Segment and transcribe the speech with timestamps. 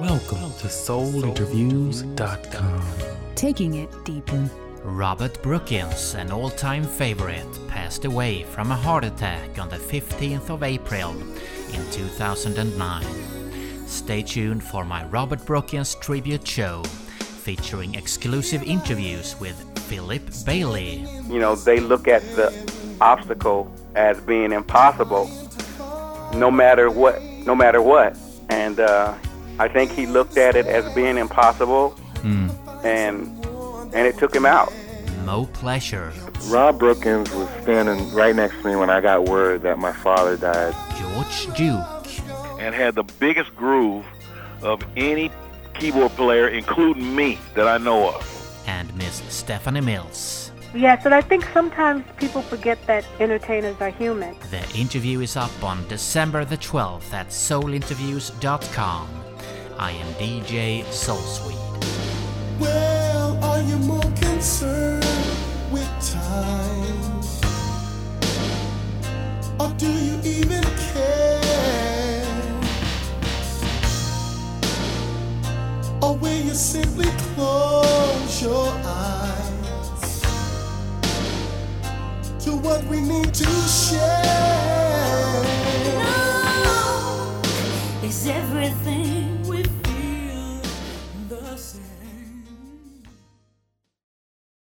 [0.00, 2.82] Welcome to SoulInterviews.com.
[3.34, 4.50] Taking it deeper.
[4.82, 10.48] Robert Brookins, an all time favorite, passed away from a heart attack on the 15th
[10.48, 13.04] of April in 2009.
[13.86, 21.06] Stay tuned for my Robert Brookins tribute show featuring exclusive interviews with Philip Bailey.
[21.28, 22.50] You know, they look at the
[23.02, 25.28] obstacle as being impossible
[26.32, 28.16] no matter what no matter what
[28.48, 29.14] and uh,
[29.60, 32.50] I think he looked at it as being impossible Mm.
[32.84, 33.14] and
[33.94, 34.72] and it took him out.
[35.24, 36.12] Mo Pleasure,
[36.48, 40.36] Rob Brookins was standing right next to me when I got word that my father
[40.36, 40.74] died.
[40.98, 42.08] George Duke,
[42.58, 44.04] and had the biggest groove
[44.62, 45.30] of any
[45.74, 48.26] keyboard player, including me, that I know of.
[48.66, 50.52] and Miss Stephanie Mills.
[50.74, 54.36] Yes, and I think sometimes people forget that entertainers are human.
[54.50, 59.08] The interview is up on December the 12th at soulinterviews.com.
[59.82, 61.56] I am DJ Soulsweet.
[62.60, 65.02] Well, are you more concerned
[65.72, 67.22] with time?
[69.58, 72.20] Or do you even care?
[76.02, 80.20] Or will you simply close your eyes
[82.44, 83.59] to what we need to?